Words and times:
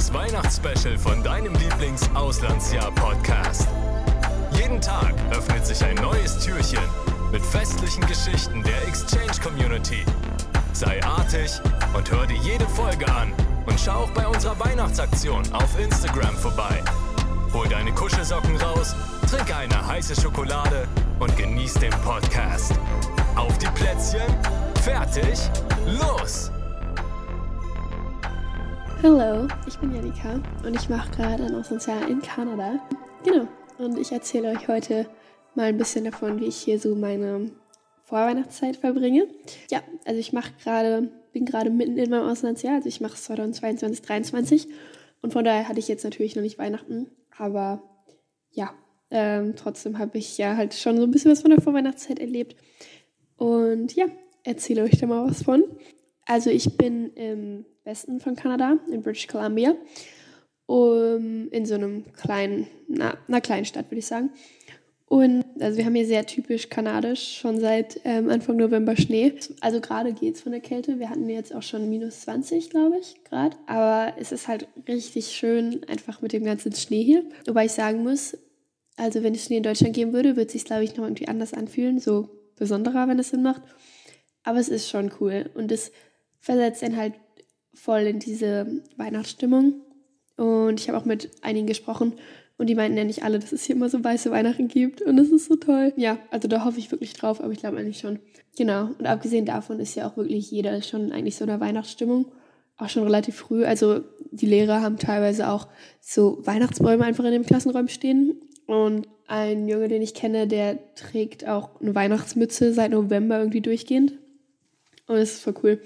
das 0.00 0.12
Weihnachtsspecial 0.14 0.96
von 0.96 1.22
deinem 1.22 1.52
Lieblings-Auslandsjahr-Podcast. 1.56 3.68
Jeden 4.52 4.80
Tag 4.80 5.12
öffnet 5.30 5.66
sich 5.66 5.84
ein 5.84 5.96
neues 5.96 6.38
Türchen 6.38 6.80
mit 7.30 7.44
festlichen 7.44 8.06
Geschichten 8.06 8.62
der 8.62 8.88
Exchange 8.88 9.38
Community. 9.42 10.06
Sei 10.72 11.04
artig 11.04 11.50
und 11.92 12.10
hör 12.10 12.26
dir 12.26 12.38
jede 12.38 12.66
Folge 12.68 13.06
an 13.12 13.34
und 13.66 13.78
schau 13.78 14.04
auch 14.04 14.10
bei 14.12 14.26
unserer 14.26 14.58
Weihnachtsaktion 14.58 15.42
auf 15.52 15.78
Instagram 15.78 16.34
vorbei. 16.34 16.82
Hol 17.52 17.68
deine 17.68 17.92
Kuschelsocken 17.92 18.56
raus, 18.56 18.96
trink 19.30 19.54
eine 19.54 19.86
heiße 19.86 20.18
Schokolade 20.18 20.88
und 21.18 21.36
genieß 21.36 21.74
den 21.74 21.92
Podcast. 22.02 22.72
Auf 23.36 23.58
die 23.58 23.68
Plätzchen, 23.74 24.34
fertig, 24.82 25.38
los! 25.86 26.50
Hallo, 29.02 29.48
ich 29.66 29.78
bin 29.78 29.94
Janika 29.94 30.42
und 30.62 30.76
ich 30.76 30.90
mache 30.90 31.10
gerade 31.16 31.44
ein 31.44 31.54
Auslandsjahr 31.54 32.06
in 32.06 32.20
Kanada. 32.20 32.86
Genau, 33.24 33.48
und 33.78 33.98
ich 33.98 34.12
erzähle 34.12 34.50
euch 34.50 34.68
heute 34.68 35.06
mal 35.54 35.68
ein 35.68 35.78
bisschen 35.78 36.04
davon, 36.04 36.38
wie 36.38 36.44
ich 36.44 36.56
hier 36.56 36.78
so 36.78 36.94
meine 36.94 37.50
Vorweihnachtszeit 38.04 38.76
verbringe. 38.76 39.26
Ja, 39.70 39.80
also 40.04 40.20
ich 40.20 40.34
mache 40.34 40.52
gerade, 40.62 41.10
bin 41.32 41.46
gerade 41.46 41.70
mitten 41.70 41.96
in 41.96 42.10
meinem 42.10 42.28
Auslandsjahr, 42.28 42.74
also 42.74 42.90
ich 42.90 43.00
mache 43.00 43.14
es 43.14 43.24
2022, 43.24 44.02
2023 44.02 44.68
und 45.22 45.32
von 45.32 45.46
daher 45.46 45.66
hatte 45.66 45.78
ich 45.78 45.88
jetzt 45.88 46.04
natürlich 46.04 46.36
noch 46.36 46.42
nicht 46.42 46.58
Weihnachten, 46.58 47.10
aber 47.34 47.82
ja, 48.50 48.74
ähm, 49.10 49.56
trotzdem 49.56 49.98
habe 49.98 50.18
ich 50.18 50.36
ja 50.36 50.56
halt 50.56 50.74
schon 50.74 50.98
so 50.98 51.04
ein 51.04 51.10
bisschen 51.10 51.32
was 51.32 51.40
von 51.40 51.50
der 51.50 51.62
Vorweihnachtszeit 51.62 52.18
erlebt 52.18 52.54
und 53.38 53.94
ja, 53.94 54.04
erzähle 54.44 54.82
euch 54.82 54.98
da 54.98 55.06
mal 55.06 55.26
was 55.26 55.42
von. 55.42 55.64
Also 56.30 56.48
ich 56.48 56.76
bin 56.76 57.12
im 57.14 57.64
Westen 57.82 58.20
von 58.20 58.36
Kanada, 58.36 58.78
in 58.92 59.02
British 59.02 59.26
Columbia, 59.26 59.74
um, 60.66 61.48
in 61.50 61.66
so 61.66 61.74
einem 61.74 62.04
kleinen, 62.12 62.68
na, 62.86 63.18
einer 63.26 63.40
kleinen 63.40 63.64
Stadt, 63.64 63.86
würde 63.86 63.98
ich 63.98 64.06
sagen. 64.06 64.30
Und 65.06 65.44
also 65.58 65.76
wir 65.76 65.84
haben 65.84 65.96
hier 65.96 66.06
sehr 66.06 66.24
typisch 66.24 66.68
kanadisch, 66.68 67.38
schon 67.40 67.58
seit 67.58 68.00
ähm, 68.04 68.30
Anfang 68.30 68.58
November 68.58 68.96
Schnee. 68.96 69.34
Also 69.60 69.80
gerade 69.80 70.12
geht 70.12 70.36
es 70.36 70.42
von 70.42 70.52
der 70.52 70.60
Kälte. 70.60 71.00
Wir 71.00 71.10
hatten 71.10 71.28
jetzt 71.28 71.52
auch 71.52 71.64
schon 71.64 71.90
minus 71.90 72.20
20, 72.20 72.70
glaube 72.70 72.98
ich, 73.00 73.16
Grad. 73.24 73.56
Aber 73.66 74.14
es 74.16 74.30
ist 74.30 74.46
halt 74.46 74.68
richtig 74.86 75.32
schön, 75.32 75.82
einfach 75.88 76.22
mit 76.22 76.32
dem 76.32 76.44
ganzen 76.44 76.72
Schnee 76.72 77.02
hier. 77.02 77.24
Wobei 77.48 77.64
ich 77.64 77.72
sagen 77.72 78.04
muss, 78.04 78.38
also 78.96 79.24
wenn 79.24 79.34
es 79.34 79.46
Schnee 79.46 79.56
in 79.56 79.64
Deutschland 79.64 79.96
geben 79.96 80.12
würde, 80.12 80.36
würde 80.36 80.46
es 80.46 80.52
sich, 80.52 80.64
glaube 80.64 80.84
ich, 80.84 80.96
noch 80.96 81.02
irgendwie 81.02 81.26
anders 81.26 81.54
anfühlen. 81.54 81.98
So 81.98 82.28
besonderer, 82.54 83.08
wenn 83.08 83.18
es 83.18 83.30
Sinn 83.30 83.42
macht. 83.42 83.62
Aber 84.44 84.60
es 84.60 84.68
ist 84.68 84.88
schon 84.88 85.10
cool. 85.20 85.50
Und 85.54 85.72
es 85.72 85.90
versetzt 86.40 86.82
einen 86.82 86.96
halt 86.96 87.14
voll 87.74 88.00
in 88.00 88.18
diese 88.18 88.82
Weihnachtsstimmung. 88.96 89.74
Und 90.36 90.80
ich 90.80 90.88
habe 90.88 90.98
auch 90.98 91.04
mit 91.04 91.30
einigen 91.42 91.66
gesprochen 91.66 92.14
und 92.60 92.66
die 92.66 92.74
meinten 92.74 92.98
ja 92.98 93.04
nicht 93.04 93.24
alle, 93.24 93.38
dass 93.38 93.52
es 93.52 93.64
hier 93.64 93.74
immer 93.74 93.88
so 93.88 94.04
weiße 94.04 94.30
Weihnachten 94.30 94.68
gibt. 94.68 95.00
Und 95.00 95.16
das 95.16 95.28
ist 95.28 95.46
so 95.46 95.56
toll. 95.56 95.94
Ja, 95.96 96.18
also 96.30 96.46
da 96.46 96.62
hoffe 96.62 96.78
ich 96.78 96.90
wirklich 96.90 97.14
drauf, 97.14 97.40
aber 97.40 97.52
ich 97.54 97.60
glaube 97.60 97.78
eigentlich 97.78 98.00
schon. 98.00 98.18
Genau. 98.54 98.90
Und 98.98 99.06
abgesehen 99.06 99.46
davon 99.46 99.80
ist 99.80 99.94
ja 99.94 100.06
auch 100.06 100.18
wirklich 100.18 100.50
jeder 100.50 100.82
schon 100.82 101.10
eigentlich 101.10 101.36
so 101.36 101.44
in 101.44 101.48
der 101.48 101.60
Weihnachtsstimmung. 101.60 102.26
Auch 102.76 102.90
schon 102.90 103.04
relativ 103.04 103.36
früh. 103.36 103.64
Also 103.64 104.00
die 104.30 104.44
Lehrer 104.44 104.82
haben 104.82 104.98
teilweise 104.98 105.48
auch 105.48 105.68
so 106.02 106.44
Weihnachtsbäume 106.44 107.02
einfach 107.02 107.24
in 107.24 107.32
den 107.32 107.46
Klassenräumen 107.46 107.88
stehen. 107.88 108.40
Und 108.66 109.08
ein 109.26 109.66
Junge, 109.66 109.88
den 109.88 110.02
ich 110.02 110.12
kenne, 110.12 110.46
der 110.46 110.94
trägt 110.96 111.48
auch 111.48 111.80
eine 111.80 111.94
Weihnachtsmütze 111.94 112.74
seit 112.74 112.90
November 112.90 113.38
irgendwie 113.38 113.62
durchgehend. 113.62 114.18
Und 115.06 115.16
das 115.16 115.30
ist 115.30 115.42
voll 115.44 115.54
cool. 115.62 115.80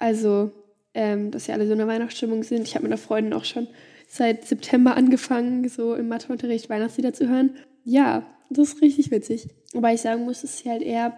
Also 0.00 0.50
ähm, 0.94 1.30
dass 1.30 1.44
sie 1.44 1.52
alle 1.52 1.66
so 1.66 1.72
in 1.72 1.78
der 1.78 1.86
Weihnachtsstimmung 1.86 2.42
sind. 2.42 2.66
Ich 2.66 2.74
habe 2.74 2.84
mit 2.84 2.92
einer 2.92 2.98
Freundin 2.98 3.32
auch 3.32 3.44
schon 3.44 3.68
seit 4.08 4.44
September 4.44 4.96
angefangen, 4.96 5.68
so 5.68 5.94
im 5.94 6.08
Matheunterricht 6.08 6.68
Weihnachtslieder 6.68 7.12
zu 7.12 7.28
hören. 7.28 7.56
Ja, 7.84 8.26
das 8.50 8.74
ist 8.74 8.82
richtig 8.82 9.10
witzig. 9.10 9.48
Wobei 9.72 9.94
ich 9.94 10.00
sagen 10.00 10.24
muss, 10.24 10.42
es 10.42 10.54
ist 10.54 10.66
halt 10.66 10.82
eher, 10.82 11.16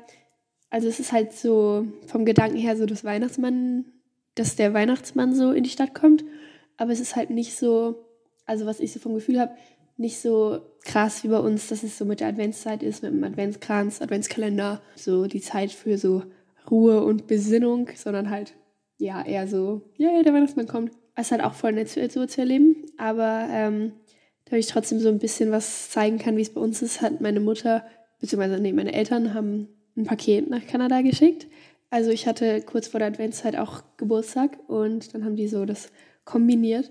also 0.69 0.89
es 0.89 1.01
ist 1.01 1.13
halt 1.13 1.33
so 1.33 1.87
vom 2.07 2.27
Gedanken 2.27 2.59
her 2.59 2.77
so, 2.77 2.85
dass 2.85 3.05
Weihnachtsmann, 3.05 3.87
dass 4.35 4.57
der 4.57 4.75
Weihnachtsmann 4.75 5.35
so 5.35 5.53
in 5.53 5.65
die 5.65 5.71
Stadt 5.71 5.95
kommt. 5.95 6.25
Aber 6.77 6.93
es 6.93 7.01
ist 7.01 7.17
halt 7.17 7.31
nicht 7.31 7.57
so, 7.57 8.05
also 8.45 8.67
was 8.67 8.81
ich 8.81 8.93
so 8.93 9.01
vom 9.01 9.15
Gefühl 9.15 9.41
habe, 9.41 9.53
nicht 9.97 10.21
so 10.21 10.61
krass 10.85 11.25
wie 11.25 11.29
bei 11.29 11.39
uns, 11.39 11.69
dass 11.69 11.83
es 11.83 11.97
so 11.97 12.05
mit 12.05 12.21
der 12.21 12.29
Adventszeit 12.29 12.83
ist, 12.83 13.03
mit 13.03 13.13
dem 13.13 13.25
Adventskranz, 13.25 14.03
Adventskalender, 14.03 14.83
so 14.97 15.27
die 15.27 15.41
Zeit 15.41 15.71
für 15.71 15.97
so 15.97 16.25
Ruhe 16.71 17.03
und 17.05 17.27
Besinnung, 17.27 17.89
sondern 17.95 18.31
halt 18.31 18.55
ja, 19.03 19.21
eher 19.27 19.49
so, 19.49 19.83
ja, 19.97 20.11
yeah, 20.11 20.23
der 20.23 20.33
Weihnachtsmann 20.33 20.69
kommt. 20.69 20.93
Es 21.17 21.27
ist 21.27 21.33
halt 21.33 21.43
auch 21.43 21.55
voll 21.55 21.73
nett 21.73 21.89
so 21.89 22.27
zu 22.27 22.41
erleben, 22.41 22.77
aber 22.99 23.49
ähm, 23.51 23.93
da 24.45 24.57
ich 24.57 24.69
trotzdem 24.69 25.01
so 25.01 25.09
ein 25.09 25.19
bisschen 25.19 25.51
was 25.51 25.91
zeigen 25.91 26.19
kann, 26.19 26.37
wie 26.37 26.43
es 26.43 26.55
bei 26.55 26.61
uns 26.61 26.83
ist, 26.83 27.03
hat 27.03 27.21
meine 27.21 27.41
Mutter, 27.41 27.85
beziehungsweise 28.21 28.63
nee, 28.63 28.73
meine 28.73 28.93
Eltern 28.93 29.35
haben 29.35 29.69
ein 29.97 30.05
Paket 30.05 30.49
nach 30.49 30.67
Kanada 30.67 31.03
geschickt. 31.03 31.49
Also 31.91 32.11
ich 32.11 32.27
hatte 32.27 32.63
kurz 32.63 32.87
vor 32.87 33.01
der 33.01 33.09
Adventszeit 33.09 33.57
auch 33.57 33.83
Geburtstag 33.97 34.59
und 34.69 35.13
dann 35.15 35.25
haben 35.25 35.37
die 35.37 35.49
so 35.49 35.65
das 35.65 35.91
kombiniert 36.25 36.91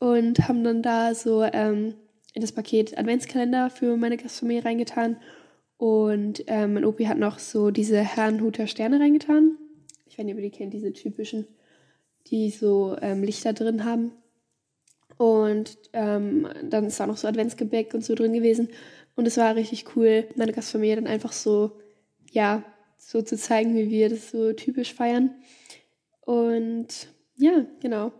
und 0.00 0.48
haben 0.48 0.64
dann 0.64 0.82
da 0.82 1.14
so 1.14 1.44
ähm, 1.44 1.94
in 2.34 2.42
das 2.42 2.52
Paket 2.52 2.98
Adventskalender 2.98 3.70
für 3.70 3.96
meine 3.96 4.16
Gastfamilie 4.16 4.64
reingetan 4.64 5.16
und 5.76 6.42
ähm, 6.48 6.74
mein 6.74 6.84
Opi 6.84 7.04
hat 7.04 7.18
noch 7.18 7.38
so 7.38 7.70
diese 7.70 8.00
Herrenhuter 8.00 8.66
Sterne 8.66 8.98
reingetan 8.98 9.56
ich 10.12 10.18
weiß 10.18 10.26
nicht, 10.26 10.34
ob 10.34 10.42
ihr 10.42 10.50
die 10.50 10.56
kennt, 10.56 10.74
diese 10.74 10.92
typischen, 10.92 11.46
die 12.26 12.50
so 12.50 12.98
ähm, 13.00 13.22
Lichter 13.22 13.54
drin 13.54 13.86
haben. 13.86 14.12
Und 15.16 15.78
ähm, 15.94 16.48
dann 16.64 16.84
ist 16.84 17.00
da 17.00 17.06
noch 17.06 17.16
so 17.16 17.26
Adventsgebäck 17.28 17.94
und 17.94 18.04
so 18.04 18.14
drin 18.14 18.34
gewesen. 18.34 18.68
Und 19.16 19.26
es 19.26 19.38
war 19.38 19.56
richtig 19.56 19.96
cool, 19.96 20.28
meine 20.36 20.52
Gastfamilie 20.52 20.96
dann 20.96 21.06
einfach 21.06 21.32
so, 21.32 21.78
ja, 22.30 22.62
so 22.98 23.22
zu 23.22 23.38
zeigen, 23.38 23.74
wie 23.74 23.88
wir 23.88 24.10
das 24.10 24.30
so 24.30 24.52
typisch 24.52 24.92
feiern. 24.92 25.34
Und 26.20 27.08
ja, 27.36 27.64
genau. 27.80 28.12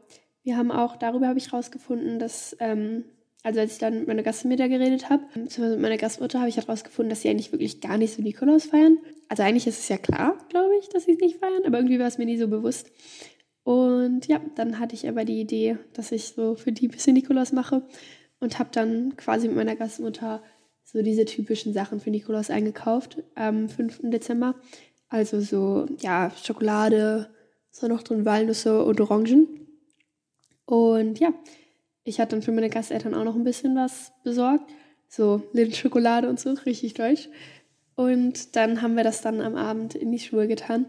Wir 0.45 0.57
haben 0.57 0.71
auch, 0.73 0.97
darüber 0.97 1.29
habe 1.29 1.39
ich 1.39 1.53
rausgefunden, 1.53 2.19
dass 2.19 2.57
ähm, 2.59 3.05
also 3.43 3.61
als 3.61 3.73
ich 3.73 3.79
dann 3.79 4.01
mit 4.01 4.09
meiner 4.09 4.23
Gastmutter 4.23 4.69
geredet 4.69 5.11
habe, 5.11 5.25
mit 5.35 5.59
meiner 5.59 5.97
Gastmutter 5.99 6.39
habe 6.39 6.49
ich 6.49 6.57
herausgefunden, 6.57 7.11
dass 7.11 7.23
sie 7.23 7.29
eigentlich 7.29 7.53
wirklich 7.53 7.81
gar 7.81 7.99
nicht 7.99 8.15
so 8.15 8.23
Nikolaus 8.23 8.67
feiern. 8.67 8.99
Also 9.29 9.43
eigentlich 9.43 9.67
ist 9.67 9.81
es 9.81 9.89
ja 9.89 9.99
klar, 9.99 10.39
glaube 10.49 10.77
ich, 10.81 10.89
dass 10.89 11.05
sie 11.05 11.13
es 11.13 11.21
nicht 11.21 11.39
feiern, 11.39 11.65
aber 11.67 11.79
irgendwie 11.79 11.99
war 11.99 12.07
es 12.07 12.19
mir 12.19 12.27
nie 12.27 12.39
so 12.39 12.49
bewusst. 12.49 12.91
Und 13.65 14.27
ja, 14.27 14.41
dann 14.55 14.79
hatte 14.79 14.95
ich 14.95 15.09
aber 15.09 15.25
die 15.25 15.41
Idee, 15.41 15.79
dass 15.93 16.13
ich 16.13 16.29
so 16.29 16.55
für 16.55 16.73
die 16.73 16.89
ein 16.89 16.91
bisschen 16.91 17.15
Nikolaus 17.15 17.53
mache 17.53 17.87
und 18.41 18.59
habe 18.59 18.71
dann 18.73 19.17
quasi 19.17 19.49
mit 19.49 19.57
meiner 19.57 19.77
Gastmutter 19.77 20.43
so 20.85 21.03
diese 21.03 21.25
typischen 21.25 21.73
Sachen 21.73 22.01
für 22.01 22.11
Nikolaus 22.11 22.51
eingekauft 22.51 23.23
am 23.35 23.69
5. 23.69 24.01
Dezember. 24.05 24.57
Also 25.09 25.41
so, 25.41 25.87
ja, 26.01 26.33
Schokolade, 26.43 27.31
so 27.71 27.87
noch 27.87 28.03
drin 28.03 28.25
Walnüsse 28.25 28.85
und 28.85 29.01
Orangen. 29.01 29.47
Und 30.65 31.19
ja, 31.21 31.33
ich 32.05 32.21
hatte 32.21 32.37
dann 32.37 32.43
für 32.43 32.53
meine 32.53 32.71
Gasteltern 32.71 33.15
auch 33.15 33.25
noch 33.25 33.37
ein 33.37 33.45
bisschen 33.45 33.77
was 33.77 34.13
besorgt. 34.25 34.71
So 35.09 35.43
Lindschokolade 35.53 36.29
und 36.29 36.41
so, 36.41 36.51
richtig 36.67 36.95
deutsch. 36.95 37.29
Und 37.95 38.57
dann 38.57 38.83
haben 38.83 38.97
wir 38.97 39.05
das 39.05 39.21
dann 39.21 39.41
am 39.41 39.57
Abend 39.57 39.95
in 39.95 40.11
die 40.11 40.19
Schuhe 40.19 40.49
getan. 40.49 40.87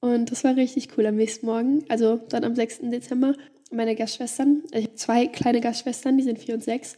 Und 0.00 0.30
das 0.30 0.44
war 0.44 0.56
richtig 0.56 0.88
cool 0.96 1.06
am 1.06 1.16
nächsten 1.16 1.46
Morgen. 1.46 1.84
Also 1.88 2.20
dann 2.28 2.44
am 2.44 2.54
6. 2.54 2.80
Dezember. 2.90 3.34
Meine 3.70 3.96
Gastschwestern, 3.96 4.62
also 4.66 4.78
ich 4.78 4.84
habe 4.84 4.94
zwei 4.94 5.26
kleine 5.26 5.60
Gastschwestern, 5.60 6.18
die 6.18 6.22
sind 6.22 6.38
vier 6.38 6.54
und 6.54 6.62
sechs. 6.62 6.96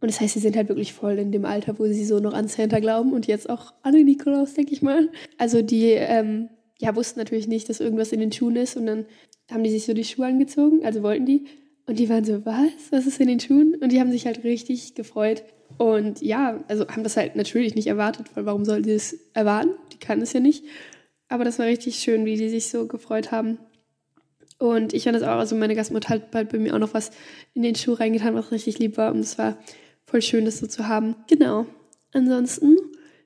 Und 0.00 0.10
das 0.10 0.20
heißt, 0.20 0.34
sie 0.34 0.40
sind 0.40 0.54
halt 0.54 0.68
wirklich 0.68 0.92
voll 0.92 1.18
in 1.18 1.32
dem 1.32 1.46
Alter, 1.46 1.78
wo 1.78 1.86
sie 1.86 2.04
so 2.04 2.20
noch 2.20 2.34
an 2.34 2.46
Santa 2.46 2.78
glauben 2.78 3.14
und 3.14 3.26
jetzt 3.26 3.48
auch 3.48 3.72
an 3.82 3.94
den 3.94 4.04
Nikolaus, 4.04 4.52
denke 4.52 4.74
ich 4.74 4.82
mal. 4.82 5.08
Also 5.38 5.62
die 5.62 5.92
ähm, 5.92 6.50
ja, 6.78 6.94
wussten 6.94 7.18
natürlich 7.18 7.48
nicht, 7.48 7.68
dass 7.68 7.80
irgendwas 7.80 8.12
in 8.12 8.20
den 8.20 8.30
Schuhen 8.30 8.56
ist 8.56 8.76
und 8.76 8.86
dann 8.86 9.06
haben 9.50 9.64
die 9.64 9.70
sich 9.70 9.86
so 9.86 9.94
die 9.94 10.04
Schuhe 10.04 10.26
angezogen, 10.26 10.84
also 10.84 11.02
wollten 11.02 11.24
die. 11.24 11.46
Und 11.86 11.98
die 11.98 12.08
waren 12.08 12.24
so, 12.24 12.44
was? 12.46 12.90
Was 12.90 13.06
ist 13.06 13.20
in 13.20 13.28
den 13.28 13.40
Schuhen? 13.40 13.74
Und 13.80 13.92
die 13.92 14.00
haben 14.00 14.10
sich 14.10 14.26
halt 14.26 14.42
richtig 14.42 14.94
gefreut. 14.94 15.44
Und 15.76 16.22
ja, 16.22 16.62
also 16.68 16.88
haben 16.88 17.02
das 17.02 17.16
halt 17.16 17.36
natürlich 17.36 17.74
nicht 17.74 17.88
erwartet, 17.88 18.26
weil 18.34 18.46
warum 18.46 18.64
sollten 18.64 18.84
die 18.84 18.92
es 18.92 19.18
erwarten? 19.34 19.70
Die 19.92 19.98
kann 19.98 20.20
es 20.22 20.32
ja 20.32 20.40
nicht. 20.40 20.64
Aber 21.28 21.44
das 21.44 21.58
war 21.58 21.66
richtig 21.66 21.96
schön, 21.96 22.24
wie 22.24 22.36
die 22.36 22.48
sich 22.48 22.68
so 22.68 22.86
gefreut 22.86 23.32
haben. 23.32 23.58
Und 24.58 24.94
ich 24.94 25.04
fand 25.04 25.16
das 25.16 25.22
auch, 25.22 25.38
also 25.38 25.56
meine 25.56 25.74
Gastmutter 25.74 26.10
hat 26.10 26.30
bald 26.30 26.50
bei 26.50 26.58
mir 26.58 26.74
auch 26.74 26.78
noch 26.78 26.94
was 26.94 27.10
in 27.54 27.62
den 27.62 27.74
Schuh 27.74 27.94
reingetan, 27.94 28.34
was 28.34 28.52
richtig 28.52 28.78
lieb 28.78 28.96
war. 28.96 29.12
Und 29.12 29.20
es 29.20 29.36
war 29.36 29.58
voll 30.04 30.22
schön, 30.22 30.44
das 30.44 30.58
so 30.58 30.66
zu 30.66 30.86
haben. 30.88 31.16
Genau. 31.28 31.66
Ansonsten, 32.12 32.76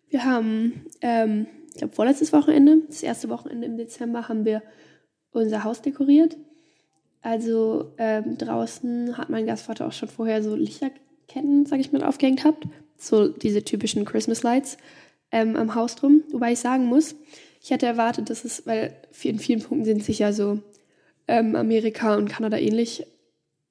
wir 0.09 0.25
haben, 0.25 0.87
ähm, 1.03 1.47
ich 1.69 1.77
glaube, 1.77 1.95
vorletztes 1.95 2.33
Wochenende, 2.33 2.79
das 2.89 3.03
erste 3.03 3.29
Wochenende 3.29 3.67
im 3.67 3.77
Dezember, 3.77 4.29
haben 4.29 4.45
wir 4.45 4.63
unser 5.31 5.65
Haus 5.65 5.83
dekoriert. 5.83 6.37
Also 7.23 7.93
ähm, 7.99 8.39
draußen 8.39 9.19
hat 9.19 9.29
mein 9.29 9.47
Gastvater 9.47 9.87
auch 9.87 9.93
schon 9.93 10.09
vorher 10.09 10.43
so 10.43 10.55
Lichterketten, 10.55 11.67
sag 11.67 11.81
ich 11.81 11.93
mal, 11.93 12.05
aufgehängt 12.05 12.43
gehabt. 12.43 12.65
So 12.97 13.29
diese 13.29 13.65
typischen 13.65 14.05
Christmas 14.05 14.43
Lights 14.43 14.77
ähm, 15.31 15.57
am 15.57 15.75
Haus 15.75 15.97
drum. 15.97 16.23
Wobei 16.31 16.53
ich 16.53 16.61
sagen 16.61 16.87
muss, 16.87 17.15
ich 17.63 17.71
hätte 17.71 17.87
erwartet, 17.87 18.31
dass 18.31 18.45
es, 18.45 18.67
weil 18.67 18.95
in 19.23 19.39
vielen 19.39 19.61
Punkten 19.61 19.85
sind 19.85 20.05
sich 20.05 20.21
ja 20.21 20.33
so 20.33 20.61
ähm, 21.27 21.57
Amerika 21.57 22.17
und 22.17 22.29
Kanada 22.29 22.57
ähnlich. 22.57 23.05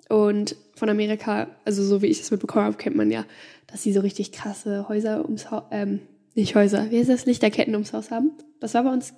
Und 0.09 0.55
von 0.75 0.89
Amerika, 0.89 1.49
also 1.65 1.83
so 1.83 2.01
wie 2.01 2.07
ich 2.07 2.19
das 2.19 2.31
mitbekommen 2.31 2.65
habe, 2.65 2.77
kennt 2.77 2.95
man 2.95 3.11
ja, 3.11 3.25
dass 3.67 3.83
sie 3.83 3.91
so 3.91 3.99
richtig 3.99 4.31
krasse 4.31 4.87
Häuser 4.87 5.25
ums 5.25 5.51
Haus, 5.51 5.63
ähm, 5.71 5.99
nicht 6.35 6.55
Häuser, 6.55 6.91
wie 6.91 6.97
ist 6.97 7.09
das, 7.09 7.25
Lichterketten 7.25 7.73
ums 7.73 7.93
Haus 7.93 8.11
haben. 8.11 8.31
Das 8.59 8.73
war 8.73 8.83
bei 8.83 8.93
uns, 8.93 9.13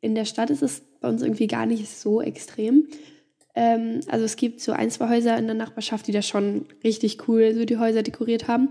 in 0.00 0.14
der 0.14 0.24
Stadt 0.24 0.50
ist 0.50 0.62
es 0.62 0.80
bei 1.00 1.08
uns 1.08 1.22
irgendwie 1.22 1.48
gar 1.48 1.66
nicht 1.66 1.88
so 1.88 2.22
extrem. 2.22 2.86
Ähm, 3.54 4.00
also 4.08 4.24
es 4.24 4.36
gibt 4.36 4.60
so 4.60 4.72
ein, 4.72 4.90
zwei 4.90 5.08
Häuser 5.08 5.36
in 5.36 5.46
der 5.46 5.54
Nachbarschaft, 5.54 6.06
die 6.06 6.12
da 6.12 6.22
schon 6.22 6.66
richtig 6.84 7.28
cool 7.28 7.54
so 7.54 7.64
die 7.64 7.78
Häuser 7.78 8.02
dekoriert 8.02 8.48
haben. 8.48 8.70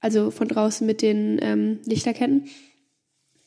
Also 0.00 0.30
von 0.30 0.48
draußen 0.48 0.86
mit 0.86 1.02
den 1.02 1.38
ähm, 1.42 1.80
Lichterketten. 1.86 2.48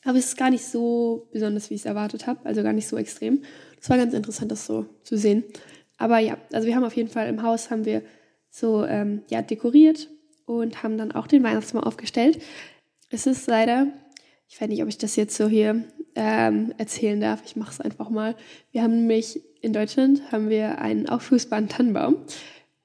Aber 0.04 0.18
es 0.18 0.26
ist 0.26 0.36
gar 0.36 0.50
nicht 0.50 0.64
so 0.64 1.28
besonders, 1.32 1.70
wie 1.70 1.74
ich 1.74 1.82
es 1.82 1.86
erwartet 1.86 2.26
habe. 2.26 2.40
Also 2.44 2.62
gar 2.62 2.72
nicht 2.72 2.88
so 2.88 2.96
extrem. 2.96 3.42
Das 3.78 3.90
war 3.90 3.96
ganz 3.96 4.14
interessant, 4.14 4.50
das 4.50 4.66
so 4.66 4.86
zu 5.02 5.16
sehen. 5.16 5.44
Aber 5.98 6.18
ja, 6.18 6.38
also 6.52 6.66
wir 6.66 6.74
haben 6.76 6.84
auf 6.84 6.96
jeden 6.96 7.10
Fall 7.10 7.28
im 7.28 7.42
Haus 7.42 7.70
haben 7.70 7.84
wir 7.84 8.02
so 8.50 8.84
ähm, 8.84 9.22
ja, 9.28 9.42
dekoriert 9.42 10.08
und 10.46 10.82
haben 10.82 10.96
dann 10.96 11.12
auch 11.12 11.26
den 11.26 11.42
Weihnachtsbaum 11.42 11.82
aufgestellt. 11.82 12.40
Es 13.10 13.26
ist 13.26 13.46
leider, 13.46 13.88
ich 14.48 14.60
weiß 14.60 14.68
nicht, 14.68 14.82
ob 14.82 14.88
ich 14.88 14.98
das 14.98 15.16
jetzt 15.16 15.36
so 15.36 15.48
hier 15.48 15.84
ähm, 16.14 16.72
erzählen 16.78 17.20
darf. 17.20 17.42
Ich 17.44 17.56
mache 17.56 17.72
es 17.72 17.80
einfach 17.80 18.10
mal. 18.10 18.34
Wir 18.70 18.82
haben 18.82 18.96
nämlich 18.96 19.42
in 19.60 19.72
Deutschland 19.72 20.32
haben 20.32 20.48
wir 20.48 20.78
einen 20.78 21.08
aufschlussbaren 21.08 21.68
Tannenbaum 21.68 22.16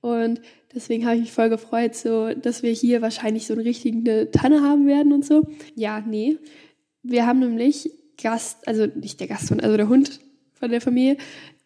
und 0.01 0.41
deswegen 0.73 1.05
habe 1.05 1.15
ich 1.15 1.21
mich 1.21 1.31
voll 1.31 1.49
gefreut, 1.49 1.95
so 1.95 2.33
dass 2.33 2.63
wir 2.63 2.71
hier 2.71 3.01
wahrscheinlich 3.01 3.47
so 3.47 3.53
eine 3.53 3.65
richtige 3.65 4.29
Tanne 4.31 4.61
haben 4.61 4.87
werden 4.87 5.13
und 5.13 5.25
so. 5.25 5.47
Ja, 5.75 6.01
nee, 6.01 6.37
wir 7.03 7.25
haben 7.25 7.39
nämlich 7.39 7.91
Gast, 8.21 8.67
also 8.67 8.85
nicht 8.85 9.19
der 9.19 9.27
Gasthund, 9.27 9.63
also 9.63 9.77
der 9.77 9.89
Hund 9.89 10.19
von 10.53 10.71
der 10.71 10.81
Familie, 10.81 11.17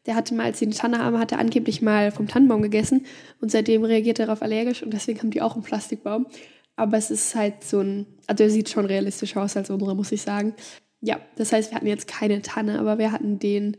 der 0.08 0.16
hatte 0.16 0.34
mal, 0.34 0.46
als 0.46 0.60
sie 0.60 0.66
eine 0.66 0.74
Tanne 0.74 1.00
haben, 1.00 1.20
hat 1.20 1.34
er 1.34 1.40
angeblich 1.40 1.82
mal 1.82 2.12
vom 2.12 2.28
Tannenbaum 2.28 2.62
gegessen 2.62 3.06
und 3.42 3.52
seitdem 3.52 3.84
reagiert 3.84 4.20
er 4.20 4.28
darauf 4.28 4.42
allergisch 4.42 4.82
und 4.82 4.94
deswegen 4.94 5.20
haben 5.20 5.32
die 5.32 5.42
auch 5.42 5.54
einen 5.54 5.64
Plastikbaum. 5.64 6.28
Aber 6.78 6.98
es 6.98 7.12
ist 7.12 7.36
halt 7.36 7.64
so 7.64 7.82
ein, 7.82 8.06
also 8.26 8.44
er 8.44 8.50
sieht 8.50 8.70
schon 8.70 8.86
realistisch 8.86 9.36
aus 9.36 9.58
als 9.58 9.70
unsere, 9.70 9.96
muss 9.96 10.12
ich 10.12 10.22
sagen. 10.22 10.54
Ja, 11.02 11.20
das 11.36 11.52
heißt, 11.52 11.72
wir 11.72 11.76
hatten 11.76 11.88
jetzt 11.88 12.08
keine 12.08 12.42
Tanne, 12.42 12.80
aber 12.80 12.98
wir 12.98 13.12
hatten 13.12 13.40
den 13.40 13.78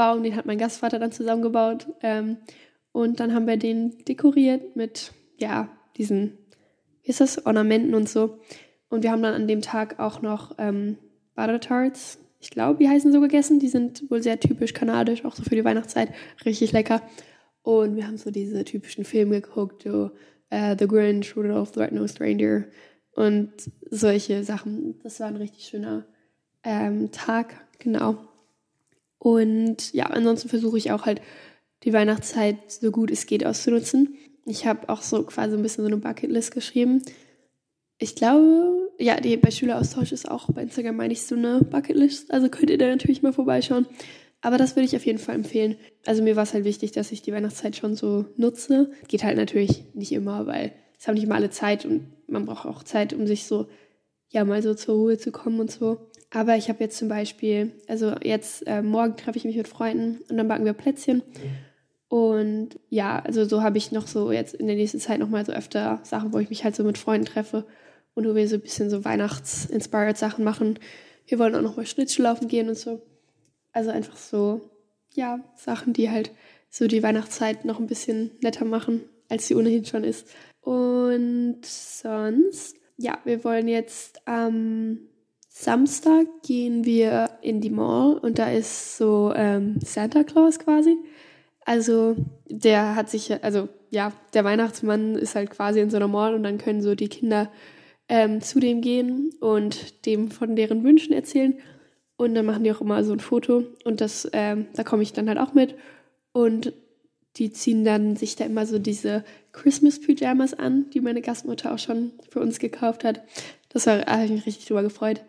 Baum, 0.00 0.22
den 0.22 0.34
hat 0.34 0.46
mein 0.46 0.56
Gastvater 0.56 0.98
dann 0.98 1.12
zusammengebaut. 1.12 1.86
Ähm, 2.02 2.38
und 2.90 3.20
dann 3.20 3.34
haben 3.34 3.46
wir 3.46 3.58
den 3.58 3.98
dekoriert 4.08 4.74
mit, 4.74 5.12
ja, 5.36 5.68
diesen, 5.98 6.38
wie 7.02 7.10
ist 7.10 7.20
das, 7.20 7.44
Ornamenten 7.44 7.94
und 7.94 8.08
so. 8.08 8.38
Und 8.88 9.02
wir 9.02 9.12
haben 9.12 9.22
dann 9.22 9.34
an 9.34 9.46
dem 9.46 9.60
Tag 9.60 10.00
auch 10.00 10.22
noch 10.22 10.54
ähm, 10.56 10.96
Butter 11.34 11.60
Tarts, 11.60 12.18
ich 12.40 12.48
glaube, 12.48 12.78
die 12.82 12.88
heißen 12.88 13.12
so 13.12 13.20
gegessen. 13.20 13.58
Die 13.58 13.68
sind 13.68 14.10
wohl 14.10 14.22
sehr 14.22 14.40
typisch 14.40 14.72
kanadisch, 14.72 15.26
auch 15.26 15.36
so 15.36 15.42
für 15.42 15.54
die 15.54 15.66
Weihnachtszeit. 15.66 16.08
Richtig 16.46 16.72
lecker. 16.72 17.02
Und 17.60 17.96
wir 17.96 18.06
haben 18.06 18.16
so 18.16 18.30
diese 18.30 18.64
typischen 18.64 19.04
Filme 19.04 19.42
geguckt, 19.42 19.82
so 19.82 20.12
uh, 20.50 20.74
The 20.78 20.86
Grinch, 20.86 21.36
Rudolph 21.36 21.72
the 21.74 21.80
Red-Nosed 21.80 22.22
Reindeer 22.22 22.64
und 23.14 23.52
solche 23.90 24.44
Sachen. 24.44 24.98
Das 25.02 25.20
war 25.20 25.26
ein 25.26 25.36
richtig 25.36 25.64
schöner 25.66 26.06
ähm, 26.64 27.12
Tag, 27.12 27.54
genau. 27.78 28.29
Und 29.20 29.92
ja, 29.92 30.06
ansonsten 30.06 30.48
versuche 30.48 30.78
ich 30.78 30.90
auch 30.90 31.04
halt 31.04 31.20
die 31.84 31.92
Weihnachtszeit 31.92 32.72
so 32.72 32.90
gut 32.90 33.10
es 33.10 33.26
geht 33.26 33.44
auszunutzen. 33.44 34.16
Ich 34.46 34.66
habe 34.66 34.88
auch 34.88 35.02
so 35.02 35.22
quasi 35.22 35.56
ein 35.56 35.62
bisschen 35.62 35.84
so 35.84 35.90
eine 35.90 35.98
Bucketlist 35.98 36.52
geschrieben. 36.52 37.02
Ich 37.98 38.16
glaube, 38.16 38.88
ja, 38.98 39.20
die 39.20 39.36
bei 39.36 39.50
Schüleraustausch 39.50 40.12
ist 40.12 40.28
auch 40.28 40.50
bei 40.50 40.62
Instagram, 40.62 40.96
meine 40.96 41.12
ich, 41.12 41.22
so 41.22 41.34
eine 41.34 41.60
Bucketlist. 41.60 42.32
Also 42.32 42.48
könnt 42.48 42.70
ihr 42.70 42.78
da 42.78 42.86
natürlich 42.86 43.22
mal 43.22 43.34
vorbeischauen. 43.34 43.86
Aber 44.40 44.56
das 44.56 44.74
würde 44.74 44.86
ich 44.86 44.96
auf 44.96 45.04
jeden 45.04 45.18
Fall 45.18 45.34
empfehlen. 45.34 45.76
Also 46.06 46.22
mir 46.22 46.34
war 46.34 46.44
es 46.44 46.54
halt 46.54 46.64
wichtig, 46.64 46.92
dass 46.92 47.12
ich 47.12 47.20
die 47.20 47.32
Weihnachtszeit 47.32 47.76
schon 47.76 47.94
so 47.94 48.24
nutze. 48.36 48.90
Geht 49.06 49.22
halt 49.22 49.36
natürlich 49.36 49.84
nicht 49.94 50.12
immer, 50.12 50.46
weil 50.46 50.72
es 50.98 51.06
haben 51.06 51.14
nicht 51.14 51.24
immer 51.24 51.34
alle 51.34 51.50
Zeit 51.50 51.84
und 51.84 52.06
man 52.26 52.46
braucht 52.46 52.66
auch 52.66 52.82
Zeit, 52.82 53.12
um 53.12 53.26
sich 53.26 53.44
so, 53.44 53.68
ja, 54.30 54.46
mal 54.46 54.62
so 54.62 54.74
zur 54.74 54.94
Ruhe 54.94 55.18
zu 55.18 55.30
kommen 55.30 55.60
und 55.60 55.70
so. 55.70 56.09
Aber 56.30 56.56
ich 56.56 56.68
habe 56.68 56.84
jetzt 56.84 56.96
zum 56.96 57.08
Beispiel, 57.08 57.72
also 57.88 58.14
jetzt 58.22 58.66
äh, 58.66 58.82
morgen 58.82 59.16
treffe 59.16 59.38
ich 59.38 59.44
mich 59.44 59.56
mit 59.56 59.66
Freunden 59.66 60.20
und 60.28 60.36
dann 60.36 60.46
backen 60.46 60.64
wir 60.64 60.72
Plätzchen. 60.72 61.22
Und 62.08 62.78
ja, 62.88 63.20
also 63.20 63.44
so 63.44 63.62
habe 63.62 63.78
ich 63.78 63.92
noch 63.92 64.06
so 64.06 64.30
jetzt 64.32 64.54
in 64.54 64.66
der 64.66 64.76
nächsten 64.76 65.00
Zeit 65.00 65.18
nochmal 65.18 65.44
so 65.44 65.52
öfter 65.52 66.00
Sachen, 66.02 66.32
wo 66.32 66.38
ich 66.38 66.50
mich 66.50 66.64
halt 66.64 66.76
so 66.76 66.84
mit 66.84 66.98
Freunden 66.98 67.26
treffe 67.26 67.66
und 68.14 68.26
wo 68.26 68.34
wir 68.34 68.48
so 68.48 68.56
ein 68.56 68.60
bisschen 68.60 68.90
so 68.90 69.04
Weihnachts-inspired 69.04 70.16
Sachen 70.16 70.44
machen. 70.44 70.78
Wir 71.26 71.38
wollen 71.38 71.54
auch 71.54 71.62
nochmal 71.62 71.86
Schlittschuhlaufen 71.86 72.48
gehen 72.48 72.68
und 72.68 72.78
so. 72.78 73.02
Also 73.72 73.90
einfach 73.90 74.16
so, 74.16 74.60
ja, 75.14 75.40
Sachen, 75.56 75.92
die 75.92 76.10
halt 76.10 76.32
so 76.68 76.86
die 76.86 77.02
Weihnachtszeit 77.02 77.64
noch 77.64 77.80
ein 77.80 77.86
bisschen 77.86 78.32
netter 78.40 78.64
machen, 78.64 79.02
als 79.28 79.46
sie 79.46 79.54
ohnehin 79.54 79.84
schon 79.84 80.04
ist. 80.04 80.28
Und 80.60 81.60
sonst, 81.64 82.76
ja, 82.96 83.18
wir 83.24 83.44
wollen 83.44 83.68
jetzt 83.68 84.26
am 84.26 84.98
Samstag 85.52 86.26
gehen 86.46 86.84
wir 86.84 87.28
in 87.42 87.60
die 87.60 87.70
Mall 87.70 88.16
und 88.18 88.38
da 88.38 88.50
ist 88.50 88.96
so 88.96 89.32
ähm, 89.34 89.80
Santa 89.84 90.22
Claus 90.22 90.60
quasi. 90.60 90.96
Also 91.66 92.16
der 92.48 92.94
hat 92.94 93.10
sich, 93.10 93.42
also 93.42 93.68
ja, 93.90 94.12
der 94.32 94.44
Weihnachtsmann 94.44 95.16
ist 95.16 95.34
halt 95.34 95.50
quasi 95.50 95.80
in 95.80 95.90
so 95.90 95.96
einer 95.96 96.08
Mall 96.08 96.34
und 96.34 96.44
dann 96.44 96.56
können 96.56 96.82
so 96.82 96.94
die 96.94 97.08
Kinder 97.08 97.50
ähm, 98.08 98.40
zu 98.40 98.60
dem 98.60 98.80
gehen 98.80 99.32
und 99.40 100.06
dem 100.06 100.30
von 100.30 100.54
deren 100.54 100.84
Wünschen 100.84 101.12
erzählen. 101.12 101.58
Und 102.16 102.34
dann 102.34 102.46
machen 102.46 102.62
die 102.62 102.72
auch 102.72 102.80
immer 102.80 103.02
so 103.02 103.12
ein 103.12 103.20
Foto 103.20 103.64
und 103.84 104.00
das, 104.00 104.28
ähm, 104.32 104.66
da 104.74 104.84
komme 104.84 105.02
ich 105.02 105.12
dann 105.12 105.28
halt 105.28 105.38
auch 105.38 105.52
mit. 105.52 105.74
Und 106.32 106.72
die 107.36 107.50
ziehen 107.50 107.84
dann 107.84 108.14
sich 108.14 108.36
da 108.36 108.44
immer 108.44 108.66
so 108.66 108.78
diese 108.78 109.24
Christmas-Pyjamas 109.52 110.54
an, 110.54 110.90
die 110.90 111.00
meine 111.00 111.22
Gastmutter 111.22 111.74
auch 111.74 111.78
schon 111.78 112.12
für 112.28 112.40
uns 112.40 112.60
gekauft 112.60 113.02
hat. 113.02 113.22
Das 113.68 113.86
war, 113.86 113.98
da 113.98 114.12
habe 114.12 114.24
ich 114.24 114.30
mich 114.30 114.46
richtig 114.46 114.66
drüber 114.66 114.82
gefreut. 114.82 115.22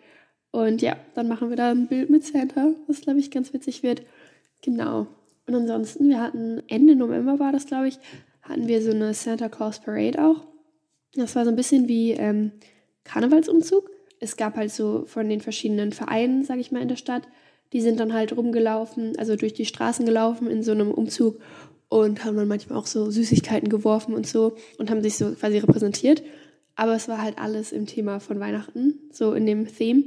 Und 0.51 0.81
ja, 0.81 0.97
dann 1.15 1.27
machen 1.27 1.49
wir 1.49 1.55
da 1.55 1.71
ein 1.71 1.87
Bild 1.87 2.09
mit 2.09 2.25
Santa, 2.25 2.73
was 2.87 3.01
glaube 3.01 3.19
ich 3.19 3.31
ganz 3.31 3.53
witzig 3.53 3.83
wird. 3.83 4.03
Genau. 4.61 5.07
Und 5.47 5.55
ansonsten, 5.55 6.09
wir 6.09 6.21
hatten 6.21 6.61
Ende 6.67 6.95
November 6.95 7.39
war 7.39 7.51
das, 7.51 7.65
glaube 7.65 7.87
ich, 7.87 7.97
hatten 8.41 8.67
wir 8.67 8.81
so 8.81 8.91
eine 8.91 9.13
Santa 9.13 9.49
Claus 9.49 9.79
Parade 9.79 10.23
auch. 10.23 10.45
Das 11.15 11.35
war 11.35 11.45
so 11.45 11.49
ein 11.49 11.55
bisschen 11.55 11.87
wie 11.87 12.11
ähm, 12.11 12.51
Karnevalsumzug 13.03 13.89
es 14.21 14.37
gab 14.37 14.55
halt 14.55 14.71
so 14.71 15.03
von 15.07 15.27
den 15.27 15.41
verschiedenen 15.41 15.91
Vereinen, 15.91 16.45
sage 16.45 16.61
ich 16.61 16.71
mal, 16.71 16.81
in 16.81 16.87
der 16.87 16.95
Stadt, 16.95 17.23
die 17.73 17.81
sind 17.81 17.99
dann 17.99 18.13
halt 18.13 18.37
rumgelaufen, 18.37 19.17
also 19.17 19.35
durch 19.35 19.53
die 19.53 19.65
Straßen 19.65 20.05
gelaufen 20.05 20.49
in 20.49 20.63
so 20.63 20.71
einem 20.71 20.91
Umzug 20.91 21.39
und 21.89 22.23
haben 22.23 22.37
dann 22.37 22.47
manchmal 22.47 22.77
auch 22.77 22.85
so 22.85 23.09
Süßigkeiten 23.09 23.67
geworfen 23.67 24.13
und 24.13 24.27
so 24.27 24.55
und 24.77 24.89
haben 24.89 25.01
sich 25.01 25.17
so 25.17 25.31
quasi 25.31 25.57
repräsentiert. 25.57 26.21
Aber 26.75 26.93
es 26.93 27.07
war 27.07 27.21
halt 27.21 27.39
alles 27.39 27.71
im 27.71 27.87
Thema 27.87 28.19
von 28.19 28.39
Weihnachten, 28.39 28.99
so 29.11 29.33
in 29.33 29.45
dem 29.45 29.67
Theme. 29.67 30.05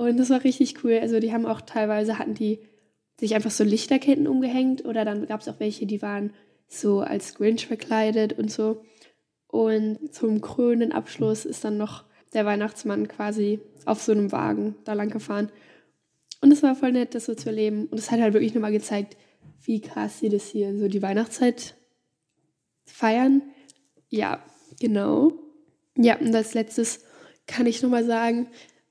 Und 0.00 0.16
das 0.16 0.30
war 0.30 0.42
richtig 0.44 0.82
cool. 0.82 0.98
Also 1.02 1.20
die 1.20 1.30
haben 1.30 1.44
auch 1.44 1.60
teilweise 1.60 2.18
hatten 2.18 2.32
die 2.32 2.60
sich 3.18 3.34
einfach 3.34 3.50
so 3.50 3.64
Lichterketten 3.64 4.26
umgehängt 4.26 4.86
oder 4.86 5.04
dann 5.04 5.26
gab 5.26 5.42
es 5.42 5.48
auch 5.48 5.60
welche, 5.60 5.84
die 5.84 6.00
waren 6.00 6.32
so 6.68 7.00
als 7.00 7.34
Grinch 7.34 7.66
verkleidet 7.66 8.32
und 8.32 8.50
so. 8.50 8.82
Und 9.46 10.14
zum 10.14 10.40
krönenden 10.40 10.92
Abschluss 10.92 11.44
ist 11.44 11.64
dann 11.64 11.76
noch 11.76 12.04
der 12.32 12.46
Weihnachtsmann 12.46 13.08
quasi 13.08 13.60
auf 13.84 14.00
so 14.00 14.12
einem 14.12 14.32
Wagen 14.32 14.74
da 14.84 14.94
lang 14.94 15.10
gefahren. 15.10 15.52
Und 16.40 16.50
es 16.50 16.62
war 16.62 16.74
voll 16.74 16.92
nett, 16.92 17.14
das 17.14 17.26
so 17.26 17.34
zu 17.34 17.50
erleben. 17.50 17.84
Und 17.84 17.98
es 17.98 18.10
hat 18.10 18.20
halt 18.20 18.32
wirklich 18.32 18.54
nochmal 18.54 18.72
gezeigt, 18.72 19.18
wie 19.64 19.82
krass 19.82 20.20
sie 20.20 20.30
das 20.30 20.46
hier 20.46 20.78
so 20.78 20.88
die 20.88 21.02
Weihnachtszeit 21.02 21.74
feiern. 22.86 23.42
Ja, 24.08 24.42
genau. 24.80 25.32
Ja, 25.94 26.16
und 26.16 26.34
als 26.34 26.54
letztes 26.54 27.00
kann 27.46 27.66
ich 27.66 27.82
nochmal 27.82 28.06
sagen, 28.06 28.48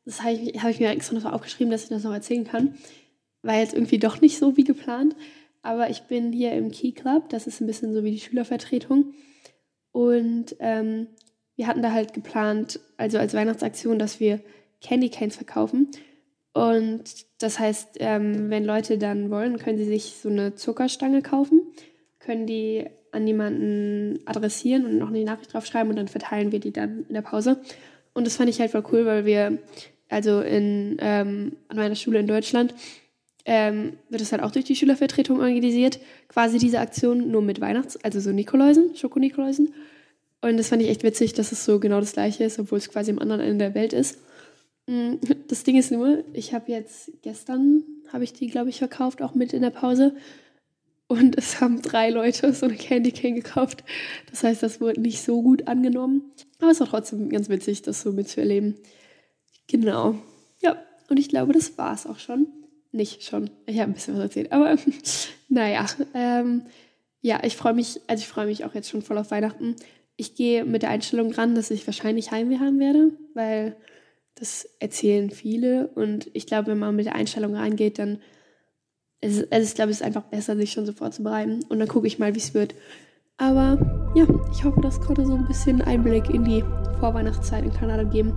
das 0.09 0.23
habe 0.23 0.33
ich, 0.33 0.63
hab 0.63 0.71
ich 0.71 0.79
mir 0.79 0.89
extra 0.89 1.13
noch 1.13 1.21
so 1.21 1.29
aufgeschrieben, 1.29 1.69
dass 1.69 1.83
ich 1.83 1.89
das 1.89 2.03
noch 2.03 2.13
erzählen 2.13 2.43
kann. 2.43 2.73
War 3.43 3.59
jetzt 3.59 3.75
irgendwie 3.75 3.99
doch 3.99 4.21
nicht 4.21 4.39
so 4.39 4.57
wie 4.57 4.63
geplant. 4.63 5.15
Aber 5.61 5.89
ich 5.89 6.01
bin 6.03 6.31
hier 6.31 6.53
im 6.53 6.71
Key 6.71 6.93
Club, 6.93 7.29
das 7.29 7.45
ist 7.45 7.61
ein 7.61 7.67
bisschen 7.67 7.93
so 7.93 8.03
wie 8.03 8.11
die 8.11 8.19
Schülervertretung. 8.19 9.13
Und 9.91 10.55
ähm, 10.59 11.07
wir 11.55 11.67
hatten 11.67 11.83
da 11.83 11.91
halt 11.91 12.13
geplant, 12.13 12.79
also 12.97 13.19
als 13.19 13.35
Weihnachtsaktion, 13.35 13.99
dass 13.99 14.19
wir 14.19 14.39
Candy 14.81 15.09
Canes 15.09 15.35
verkaufen. 15.35 15.91
Und 16.53 17.03
das 17.37 17.59
heißt, 17.59 17.97
ähm, 17.99 18.49
wenn 18.49 18.65
Leute 18.65 18.97
dann 18.97 19.29
wollen, 19.29 19.59
können 19.59 19.77
sie 19.77 19.85
sich 19.85 20.15
so 20.21 20.29
eine 20.29 20.55
Zuckerstange 20.55 21.21
kaufen, 21.21 21.61
können 22.17 22.47
die 22.47 22.87
an 23.11 23.27
jemanden 23.27 24.19
adressieren 24.25 24.85
und 24.85 24.97
noch 24.97 25.09
eine 25.09 25.23
Nachricht 25.23 25.53
draufschreiben 25.53 25.91
und 25.91 25.97
dann 25.97 26.07
verteilen 26.07 26.51
wir 26.51 26.59
die 26.59 26.73
dann 26.73 27.05
in 27.07 27.13
der 27.13 27.21
Pause. 27.21 27.61
Und 28.13 28.25
das 28.25 28.37
fand 28.37 28.49
ich 28.49 28.59
halt 28.59 28.71
voll 28.71 28.83
cool, 28.91 29.05
weil 29.05 29.25
wir, 29.25 29.59
also 30.09 30.41
in, 30.41 30.97
ähm, 30.99 31.53
an 31.67 31.77
meiner 31.77 31.95
Schule 31.95 32.19
in 32.19 32.27
Deutschland, 32.27 32.73
ähm, 33.45 33.93
wird 34.09 34.21
es 34.21 34.31
halt 34.31 34.43
auch 34.43 34.51
durch 34.51 34.65
die 34.65 34.75
Schülervertretung 34.75 35.39
organisiert, 35.39 35.99
quasi 36.27 36.57
diese 36.57 36.79
Aktion 36.79 37.31
nur 37.31 37.41
mit 37.41 37.61
Weihnachts-, 37.61 37.97
also 38.03 38.19
so 38.19 38.31
Nikoläusen, 38.31 38.95
Schokonikoläusen. 38.95 39.73
Und 40.41 40.57
das 40.57 40.69
fand 40.69 40.81
ich 40.81 40.89
echt 40.89 41.03
witzig, 41.03 41.33
dass 41.33 41.51
es 41.51 41.65
so 41.65 41.79
genau 41.79 41.99
das 41.99 42.13
gleiche 42.13 42.43
ist, 42.43 42.59
obwohl 42.59 42.77
es 42.77 42.89
quasi 42.89 43.11
am 43.11 43.19
anderen 43.19 43.41
Ende 43.41 43.65
der 43.65 43.75
Welt 43.75 43.93
ist. 43.93 44.19
Mm, 44.87 45.15
das 45.47 45.63
Ding 45.63 45.77
ist 45.77 45.91
nur, 45.91 46.23
ich 46.33 46.53
habe 46.53 46.71
jetzt 46.71 47.11
gestern, 47.21 47.83
habe 48.11 48.23
ich 48.23 48.33
die, 48.33 48.47
glaube 48.47 48.69
ich, 48.69 48.77
verkauft, 48.77 49.21
auch 49.21 49.35
mit 49.35 49.53
in 49.53 49.61
der 49.61 49.69
Pause. 49.69 50.15
und 51.07 51.37
es 51.37 51.59
haben 51.59 51.81
drei 51.81 52.11
Leute 52.11 52.53
so 52.53 52.67
eine 52.67 52.75
Candy 52.75 53.11
Cane 53.11 53.33
gekauft. 53.33 53.83
Das 54.29 54.43
heißt, 54.43 54.61
das 54.61 54.79
wurde 54.79 55.01
nicht 55.01 55.21
so 55.21 55.41
gut 55.41 55.67
angenommen. 55.67 56.31
Aber 56.59 56.71
es 56.71 56.79
war 56.79 56.87
trotzdem 56.87 57.29
ganz 57.29 57.49
witzig, 57.49 57.81
das 57.81 58.01
so 58.01 58.11
mitzuerleben. 58.11 58.75
Genau. 59.69 60.15
Ja, 60.61 60.77
und 61.09 61.17
ich 61.17 61.29
glaube, 61.29 61.53
das 61.53 61.77
war 61.77 61.93
es 61.93 62.05
auch 62.05 62.19
schon. 62.19 62.47
Nicht 62.91 63.23
schon. 63.23 63.49
Ich 63.65 63.79
habe 63.79 63.91
ein 63.91 63.93
bisschen 63.93 64.15
was 64.15 64.23
erzählt. 64.23 64.51
Aber 64.51 64.75
naja. 65.49 65.85
Ähm, 66.13 66.63
ja, 67.21 67.41
ich 67.43 67.55
freue 67.55 67.73
mich, 67.73 68.01
also 68.07 68.21
ich 68.21 68.27
freue 68.27 68.47
mich 68.47 68.65
auch 68.65 68.73
jetzt 68.73 68.89
schon 68.89 69.01
voll 69.01 69.17
auf 69.17 69.31
Weihnachten. 69.31 69.75
Ich 70.15 70.35
gehe 70.35 70.65
mit 70.65 70.81
der 70.83 70.89
Einstellung 70.89 71.31
ran, 71.31 71.55
dass 71.55 71.71
ich 71.71 71.85
wahrscheinlich 71.85 72.31
Heimweh 72.31 72.59
haben 72.59 72.79
werde, 72.79 73.11
weil 73.33 73.75
das 74.35 74.67
erzählen 74.79 75.29
viele. 75.29 75.87
Und 75.89 76.29
ich 76.33 76.47
glaube, 76.47 76.71
wenn 76.71 76.79
man 76.79 76.95
mit 76.95 77.05
der 77.05 77.15
Einstellung 77.15 77.55
reingeht, 77.55 77.99
dann 77.99 78.19
es, 79.21 79.51
also 79.51 79.67
ich 79.67 79.75
glaube, 79.75 79.91
es 79.91 79.97
ist 79.97 80.05
einfach 80.05 80.23
besser, 80.23 80.55
sich 80.55 80.71
schon 80.71 80.85
so 80.85 80.93
vorzubereiten. 80.93 81.63
Und 81.67 81.79
dann 81.79 81.87
gucke 81.87 82.07
ich 82.07 82.19
mal, 82.19 82.33
wie 82.35 82.39
es 82.39 82.53
wird. 82.53 82.73
Aber 83.37 84.11
ja, 84.15 84.25
ich 84.51 84.63
hoffe, 84.63 84.81
das 84.81 84.99
konnte 84.99 85.25
so 85.25 85.35
ein 85.35 85.47
bisschen 85.47 85.81
Einblick 85.81 86.29
in 86.29 86.43
die 86.43 86.63
Vorweihnachtszeit 86.99 87.63
in 87.63 87.73
Kanada 87.73 88.03
geben. 88.03 88.33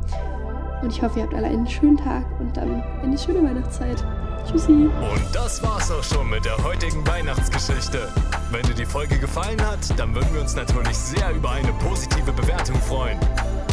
Und 0.83 0.93
ich 0.93 1.01
hoffe, 1.01 1.21
ihr 1.21 1.25
habt 1.25 1.35
alle 1.35 1.47
einen 1.47 1.67
schönen 1.67 1.97
Tag 1.97 2.25
und 2.41 2.57
dann 2.57 2.83
eine 3.03 3.17
schöne 3.17 3.43
Weihnachtszeit. 3.43 4.05
Tschüssi. 4.45 4.73
Und 4.73 5.23
das 5.33 5.63
war's 5.63 5.91
auch 5.91 6.03
schon 6.03 6.29
mit 6.29 6.45
der 6.45 6.57
heutigen 6.65 7.07
Weihnachtsgeschichte. 7.07 8.09
Wenn 8.51 8.63
dir 8.65 8.75
die 8.75 8.85
Folge 8.85 9.19
gefallen 9.19 9.61
hat, 9.63 9.79
dann 9.97 10.13
würden 10.15 10.35
wir 10.35 10.41
uns 10.41 10.57
natürlich 10.57 10.97
sehr 10.99 11.31
über 11.33 11.53
eine 11.53 11.73
positive 11.75 12.33
Bewertung 12.33 12.77
freuen. 12.83 13.19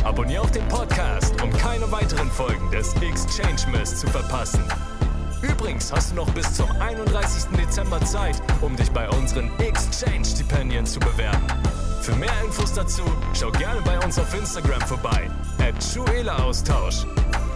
Abonnier 0.04 0.44
auch 0.44 0.50
den 0.52 0.68
Podcast, 0.68 1.42
um 1.42 1.50
keine 1.52 1.92
weiteren 1.92 2.30
Folgen 2.30 2.70
des 2.72 2.94
Exchange 3.02 3.76
Mist 3.76 3.98
zu 3.98 4.08
verpassen. 4.08 4.64
Übrigens 5.42 5.92
hast 5.92 6.12
du 6.12 6.16
noch 6.16 6.30
bis 6.32 6.54
zum 6.54 6.70
31. 6.80 7.58
Dezember 7.58 8.00
Zeit, 8.02 8.42
um 8.62 8.76
dich 8.76 8.92
bei 8.92 9.10
unseren 9.10 9.50
Exchange-Stipendien 9.60 10.86
zu 10.86 11.00
bewerben. 11.00 11.48
Für 12.02 12.16
mehr 12.16 12.42
Infos 12.44 12.74
dazu, 12.74 13.04
schau 13.34 13.52
gerne 13.52 13.82
bei 13.82 14.00
uns 14.00 14.18
auf 14.18 14.34
Instagram 14.34 14.82
vorbei, 14.82 15.30
Austausch. 16.44 17.06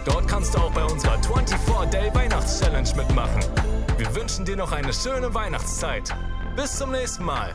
Dort 0.04 0.28
kannst 0.28 0.54
du 0.54 0.58
auch 0.58 0.72
bei 0.72 0.84
unserer 0.84 1.16
24-Day-Weihnachts-Challenge 1.16 2.88
mitmachen. 2.96 3.42
Wir 3.96 4.14
wünschen 4.14 4.44
dir 4.44 4.56
noch 4.56 4.72
eine 4.72 4.92
schöne 4.92 5.32
Weihnachtszeit. 5.32 6.14
Bis 6.56 6.76
zum 6.76 6.92
nächsten 6.92 7.24
Mal. 7.24 7.54